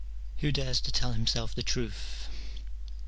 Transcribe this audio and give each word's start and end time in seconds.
Who 0.37 0.51
dares 0.51 0.81
to 0.81 0.91
tell 0.91 1.13
himself 1.13 1.53
the 1.53 1.61
truth 1.61 2.27